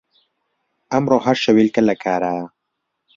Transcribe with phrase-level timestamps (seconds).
[0.91, 2.45] ئەمڕۆ هەر شەویلکە لە کارایە